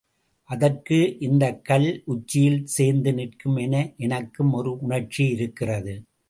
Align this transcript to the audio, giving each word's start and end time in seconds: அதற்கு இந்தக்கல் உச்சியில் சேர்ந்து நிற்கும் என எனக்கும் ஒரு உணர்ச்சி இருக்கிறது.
அதற்கு 0.49 0.97
இந்தக்கல் 1.19 1.85
உச்சியில் 2.05 2.65
சேர்ந்து 2.67 3.13
நிற்கும் 3.13 3.57
என 3.57 3.75
எனக்கும் 3.97 4.51
ஒரு 4.53 4.73
உணர்ச்சி 4.79 5.23
இருக்கிறது. 5.27 5.95